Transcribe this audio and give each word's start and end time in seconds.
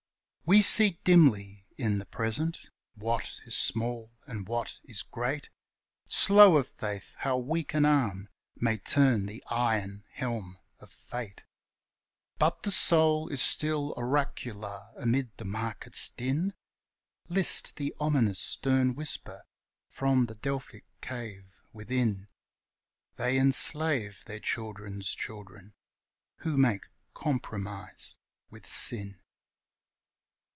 We 0.43 0.61
see 0.61 0.99
dimly 1.05 1.65
in 1.77 1.95
the 1.95 2.05
Present 2.05 2.69
what 2.95 3.39
is 3.45 3.55
small 3.55 4.11
and 4.27 4.45
what 4.45 4.79
is 4.83 5.01
great, 5.01 5.49
Slow 6.09 6.57
of 6.57 6.67
faith, 6.67 7.13
how 7.19 7.37
weak 7.37 7.73
an 7.73 7.85
arm 7.85 8.27
may 8.57 8.75
turn 8.75 9.27
the 9.27 9.41
iron 9.47 10.03
helm 10.11 10.57
of 10.81 10.89
fate, 10.91 11.45
But 12.37 12.63
the 12.63 12.71
soul 12.71 13.29
is 13.29 13.41
still 13.41 13.93
oracular; 13.95 14.91
amid 14.99 15.31
the 15.37 15.45
market's 15.45 16.09
din, 16.09 16.53
List 17.29 17.77
the 17.77 17.95
ominous 17.97 18.39
stern 18.41 18.93
whisper 18.93 19.43
from 19.87 20.25
the 20.25 20.35
Delphic 20.35 20.83
cave 20.99 21.55
within, 21.71 22.27
"They 23.15 23.37
enslave 23.37 24.21
their 24.25 24.41
children's 24.41 25.15
children 25.15 25.75
who 26.39 26.57
make 26.57 26.87
compromise 27.13 28.17
with 28.49 28.67
sin." 28.67 29.17